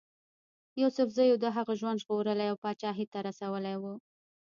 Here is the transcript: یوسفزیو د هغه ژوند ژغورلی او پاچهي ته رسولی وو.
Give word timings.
یوسفزیو 0.81 1.41
د 1.43 1.45
هغه 1.55 1.73
ژوند 1.79 2.01
ژغورلی 2.03 2.47
او 2.51 2.57
پاچهي 2.63 3.05
ته 3.13 3.17
رسولی 3.27 3.75
وو. 3.77 3.93